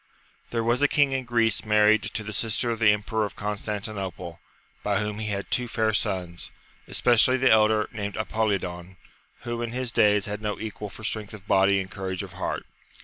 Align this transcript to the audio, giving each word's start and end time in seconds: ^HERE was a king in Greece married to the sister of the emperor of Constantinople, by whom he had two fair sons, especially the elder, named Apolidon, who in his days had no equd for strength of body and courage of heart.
^HERE 0.51 0.63
was 0.63 0.81
a 0.81 0.87
king 0.87 1.11
in 1.11 1.25
Greece 1.25 1.63
married 1.63 2.01
to 2.01 2.23
the 2.23 2.33
sister 2.33 2.71
of 2.71 2.79
the 2.79 2.89
emperor 2.89 3.23
of 3.23 3.35
Constantinople, 3.35 4.39
by 4.81 4.97
whom 4.99 5.19
he 5.19 5.27
had 5.27 5.51
two 5.51 5.67
fair 5.67 5.93
sons, 5.93 6.49
especially 6.87 7.37
the 7.37 7.51
elder, 7.51 7.87
named 7.91 8.15
Apolidon, 8.17 8.97
who 9.41 9.61
in 9.61 9.73
his 9.73 9.91
days 9.91 10.25
had 10.25 10.41
no 10.41 10.55
equd 10.59 10.91
for 10.91 11.03
strength 11.03 11.35
of 11.35 11.45
body 11.45 11.79
and 11.79 11.91
courage 11.91 12.23
of 12.23 12.31
heart. 12.33 12.65